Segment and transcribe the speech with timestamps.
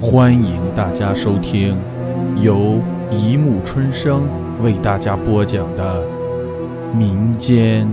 [0.00, 1.76] 欢迎大家收听
[2.40, 4.28] 由一木春生
[4.62, 6.06] 为大家播讲的
[6.94, 7.88] 民间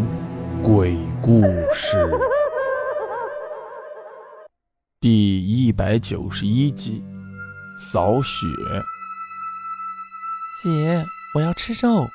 [0.61, 1.41] 鬼故
[1.73, 2.07] 事
[5.01, 7.03] 第一百九十一集：
[7.75, 8.45] 扫雪。
[10.61, 11.03] 姐，
[11.33, 12.07] 我要吃肉。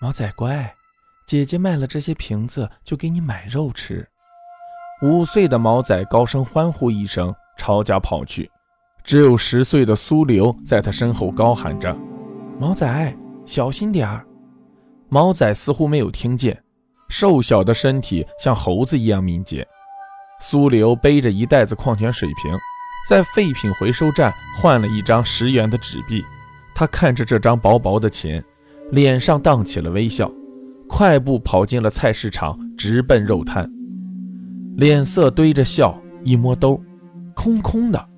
[0.00, 0.72] 毛仔乖，
[1.26, 4.06] 姐姐卖了这些瓶子，就给你买肉吃。
[5.02, 8.48] 五岁的毛仔高声欢呼一声，朝家跑去。
[9.06, 11.96] 只有十岁的苏刘在他身后高喊着
[12.58, 14.26] ：“毛仔，小心点儿！”
[15.08, 16.60] 毛仔似乎没有听见，
[17.08, 19.64] 瘦小的身体像猴子一样敏捷。
[20.40, 22.52] 苏刘背着一袋子矿泉水瓶，
[23.08, 26.20] 在废品回收站换了一张十元的纸币。
[26.74, 28.44] 他看着这张薄薄的钱，
[28.90, 30.28] 脸上荡起了微笑，
[30.88, 33.70] 快步跑进了菜市场，直奔肉摊。
[34.74, 36.82] 脸色堆着笑，一摸兜，
[37.36, 38.08] 空空的。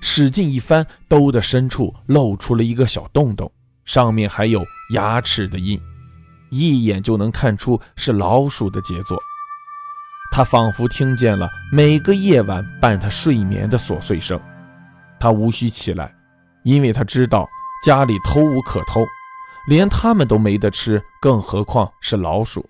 [0.00, 3.50] 使劲一翻，兜的深处露出了一个小洞洞，
[3.84, 5.80] 上面还有牙齿的印，
[6.50, 9.18] 一眼就能看出是老鼠的杰作。
[10.32, 14.40] 他仿佛听见了每个夜晚伴他睡眠的琐碎声。
[15.18, 16.14] 他无需起来，
[16.64, 17.48] 因为他知道
[17.84, 19.04] 家里偷无可偷，
[19.68, 22.64] 连他们都没得吃，更何况是老鼠。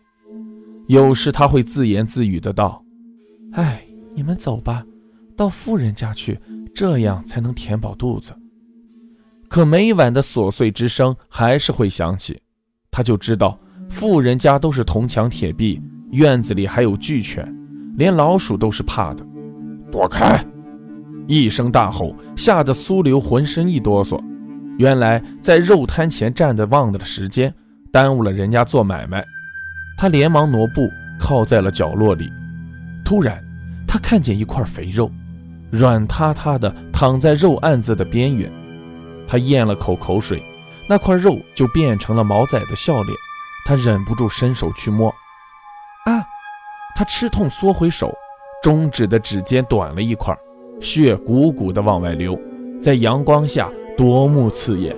[0.88, 2.82] 有时他会自言自语的道。
[3.52, 3.84] 哎，
[4.16, 4.82] 你们走吧，
[5.40, 6.38] 到富人家去，
[6.74, 8.36] 这样才能填饱肚子。
[9.48, 12.38] 可每晚的琐碎之声还是会响起，
[12.90, 15.80] 他就知道富人家都是铜墙铁壁，
[16.10, 17.50] 院子里还有巨犬，
[17.96, 19.26] 连老鼠都是怕的。
[19.90, 20.44] 躲开！
[21.26, 24.22] 一声大吼，吓得苏刘浑身一哆嗦。
[24.76, 27.54] 原来在肉摊前站的忘了时间，
[27.90, 29.24] 耽误了人家做买卖。
[29.96, 30.86] 他连忙挪步，
[31.18, 32.30] 靠在了角落里。
[33.02, 33.42] 突然，
[33.88, 35.10] 他看见一块肥肉，
[35.70, 38.50] 软塌塌的躺在肉案子的边缘。
[39.26, 40.42] 他咽了口口水，
[40.88, 43.16] 那块肉就变成了毛仔的笑脸。
[43.64, 45.08] 他忍不住伸手去摸，
[46.06, 46.24] 啊！
[46.96, 48.12] 他吃痛缩回手，
[48.62, 50.36] 中指的指尖短了一块，
[50.80, 52.36] 血鼓鼓的往外流，
[52.82, 54.96] 在阳光下夺目刺眼。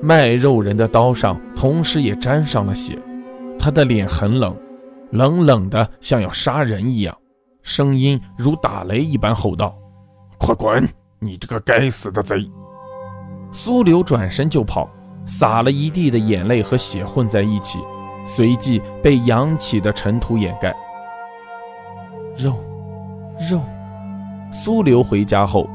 [0.00, 2.98] 卖肉人的刀上同时也沾上了血，
[3.58, 4.56] 他的脸很冷。
[5.10, 7.16] 冷冷的，像要杀人一样，
[7.66, 9.76] 声音如打雷一般吼道
[10.38, 10.88] ：“快滚！
[11.18, 12.48] 你这个该死的贼！”
[13.50, 14.88] 苏流转身就跑，
[15.24, 17.80] 洒了一地的眼泪和血混在一起，
[18.24, 20.72] 随即被扬起的尘土掩盖。
[22.38, 22.54] 肉，
[23.50, 23.60] 肉。
[24.52, 25.68] 苏流回家后，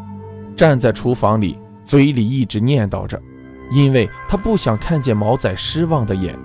[0.55, 3.21] 站在厨房里，嘴里一直念叨着，
[3.69, 6.39] 因为他不想看见毛仔失望的眼，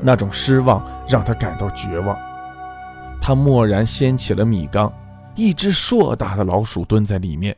[0.00, 2.16] 那种失望让他感到绝望。
[3.26, 4.92] 他蓦然掀起了米缸，
[5.34, 7.56] 一只硕大的老鼠蹲在里面，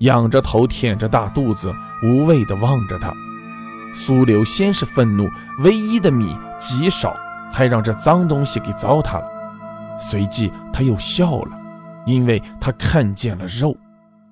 [0.00, 3.14] 仰着头，舔着大肚子，无畏地望着他。
[3.94, 5.28] 苏柳先是愤怒，
[5.60, 7.14] 唯一的米极少，
[7.52, 9.26] 还让这脏东西给糟蹋了。
[10.00, 11.56] 随即他又笑了，
[12.06, 13.76] 因为他看见了肉，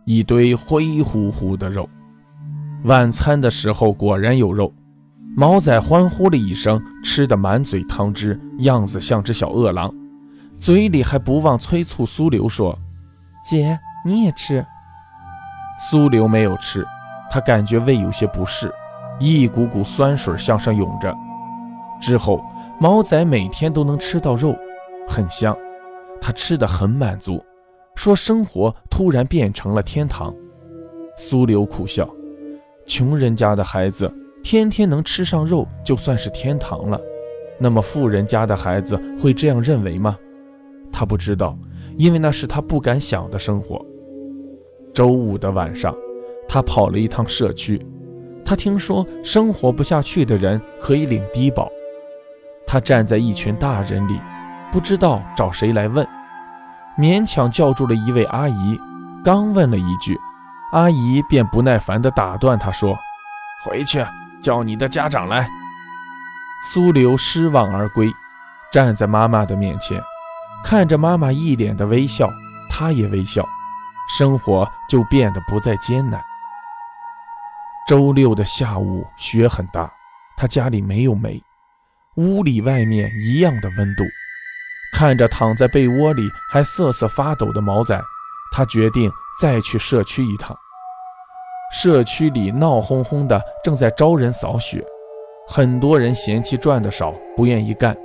[0.05, 1.89] 一堆灰乎乎的肉。
[2.87, 4.75] 晚餐的时候果然有肉，
[5.37, 9.89] 毛仔欢呼了一声，吃得满嘴汤汁，样子像只小饿狼。
[10.63, 12.79] 嘴里还不忘催促苏刘说
[13.45, 14.65] ：“姐，你也吃。”
[15.77, 16.87] 苏刘没有吃，
[17.29, 18.73] 他感觉胃有些不适，
[19.19, 21.13] 一股股酸水向上涌着。
[22.01, 22.41] 之后，
[22.79, 24.55] 毛仔每天都能吃到肉，
[25.09, 25.57] 很香，
[26.21, 27.45] 他吃得很满足，
[27.97, 30.33] 说生活突然变成了天堂。
[31.17, 32.09] 苏刘苦笑
[32.87, 34.09] ：“穷人家的孩子
[34.45, 37.01] 天天能吃上肉，就算是天堂了。
[37.59, 40.17] 那么富人家的孩子会这样认为吗？”
[40.93, 41.57] 他不知道，
[41.97, 43.85] 因为那是他不敢想的生活。
[44.95, 45.95] 周五的晚上，
[46.47, 47.85] 他跑了一趟社区。
[48.45, 51.71] 他听说生活不下去的人可以领低保。
[52.67, 54.21] 他站在一群大人里，
[54.71, 56.07] 不知道找谁来问，
[56.99, 58.79] 勉强叫住了一位阿姨。
[59.25, 60.19] 刚问了一句，
[60.73, 62.97] 阿姨便不耐烦地打断他说
[63.65, 64.05] ：“回去
[64.43, 65.49] 叫你的家长来。”
[66.73, 68.13] 苏刘失望而归，
[68.73, 70.01] 站在妈妈的面前。
[70.65, 72.31] 看着妈妈一脸的微笑，
[72.71, 73.47] 他也微笑，
[74.19, 76.23] 生活就变得不再艰难。
[77.87, 79.93] 周六的下午，雪很大，
[80.37, 81.43] 他家里没有煤，
[82.17, 84.05] 屋里外面一样的温度。
[84.95, 88.01] 看着躺在被窝里还瑟瑟发抖的毛仔，
[88.53, 89.11] 他决定
[89.41, 90.57] 再去社区一趟。
[91.75, 94.85] 社区里闹哄哄的，正在招人扫雪，
[95.49, 97.97] 很多人嫌弃赚的少，不愿意干。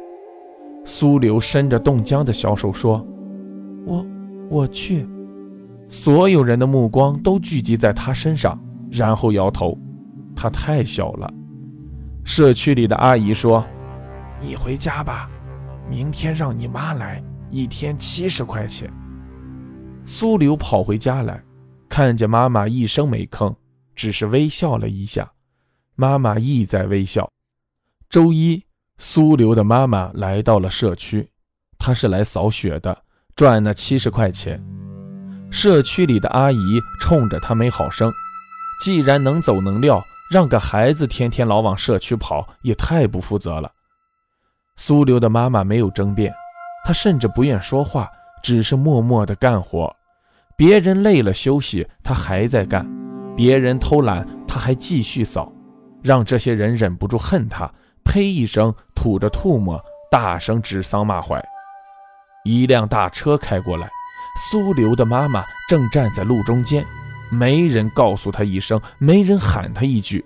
[0.87, 3.05] 苏流伸着冻僵的小手说
[3.85, 4.05] ：“我，
[4.49, 5.05] 我去。”
[5.89, 8.57] 所有人的目光都聚集在他身上，
[8.89, 9.77] 然后摇头，
[10.33, 11.29] 他太小了。
[12.23, 13.65] 社区里的阿姨说
[14.39, 15.29] ：“你回家吧，
[15.89, 18.89] 明天让你妈来，一天七十块钱。”
[20.05, 21.43] 苏流跑回家来，
[21.89, 23.53] 看见妈妈一声没吭，
[23.93, 25.29] 只是微笑了一下。
[25.97, 27.29] 妈妈亦在微笑。
[28.09, 28.63] 周一，
[28.99, 31.29] 苏刘的妈妈来到了社区，
[31.77, 33.03] 她是来扫雪的，
[33.35, 34.63] 赚那七十块钱。
[35.51, 38.11] 社区里的阿姨冲着她没好声，
[38.81, 40.03] 既然能走能撂。
[40.29, 43.71] 让个孩子天天老往社区跑，也太不负责了。
[44.75, 46.33] 苏刘的妈妈没有争辩，
[46.83, 48.09] 她甚至不愿说话，
[48.43, 49.95] 只是默默地干活。
[50.57, 52.85] 别人累了休息，她还在干；
[53.37, 55.49] 别人偷懒，她还继续扫，
[56.03, 57.71] 让这些人忍不住恨她。
[58.07, 61.43] 呸一声，吐着唾沫，大声指桑骂槐。
[62.45, 63.89] 一辆大车开过来，
[64.49, 66.85] 苏刘的妈妈正站在路中间。
[67.29, 70.23] 没人告诉他一声，没人喊他一句，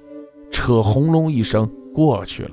[0.51, 2.51] 车轰隆一声过去了。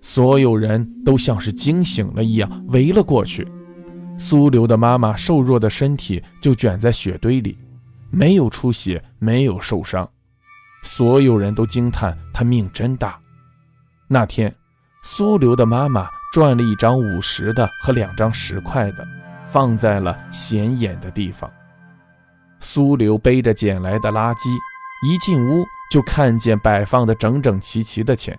[0.00, 3.46] 所有人都像是惊醒了一样围了过去。
[4.16, 7.58] 苏刘的妈妈瘦弱的身体就卷在雪堆里，
[8.10, 10.08] 没有出血，没有受伤。
[10.82, 13.20] 所有人都惊叹她命真大。
[14.06, 14.54] 那天，
[15.02, 19.06] 苏刘的妈妈赚了一张五十的和两张十块的，
[19.46, 21.50] 放在了显眼的地方。
[22.60, 24.48] 苏刘背着捡来的垃圾，
[25.06, 28.38] 一进屋就看见摆放的整整齐齐的钱，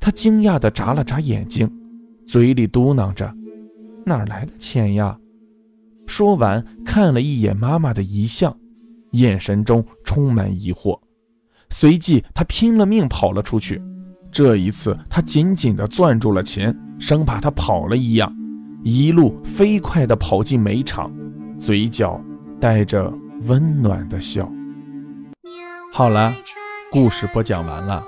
[0.00, 1.70] 他惊讶地眨了眨眼睛，
[2.26, 3.32] 嘴里嘟囔着
[4.04, 5.16] ：“哪来的钱呀？”
[6.06, 8.56] 说完，看了一眼妈妈的遗像，
[9.12, 10.98] 眼神中充满疑惑。
[11.70, 13.80] 随即，他拼了命跑了出去。
[14.32, 18.34] 这一次，他紧紧地攥住了钱，生怕他跑了一样，
[18.82, 21.12] 一路飞快地跑进煤场，
[21.60, 22.20] 嘴角
[22.58, 23.12] 带着。
[23.48, 24.48] 温暖的笑。
[25.92, 26.32] 好了，
[26.92, 28.04] 故事播讲完了，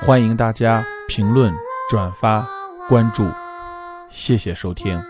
[0.00, 1.54] 欢迎大家评论、
[1.88, 2.44] 转发、
[2.88, 3.24] 关注，
[4.10, 5.00] 谢谢收听。